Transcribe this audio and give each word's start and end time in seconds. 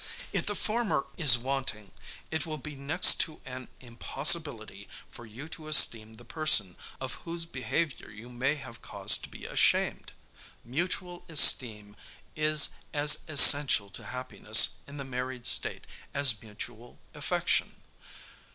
If 0.33 0.47
the 0.47 0.55
former 0.55 1.05
is 1.15 1.37
wanting, 1.37 1.91
it 2.31 2.43
will 2.47 2.57
be 2.57 2.73
next 2.73 3.19
to 3.19 3.39
an 3.45 3.67
impossibility 3.79 4.89
for 5.07 5.27
you 5.27 5.47
to 5.49 5.67
esteem 5.67 6.15
the 6.15 6.25
person, 6.25 6.75
of 6.99 7.13
whose 7.23 7.45
behavior 7.45 8.09
you 8.09 8.27
may 8.27 8.55
have 8.55 8.81
cause 8.81 9.15
to 9.19 9.29
be 9.29 9.45
ashamed. 9.45 10.11
Mutual 10.65 11.23
esteem 11.29 11.95
is 12.35 12.71
as 12.95 13.19
essential 13.27 13.91
to 13.91 14.05
happiness 14.05 14.77
in 14.87 14.97
the 14.97 15.05
married 15.05 15.45
state, 15.45 15.85
as 16.15 16.41
mutual 16.41 16.97
affection. 17.13 17.75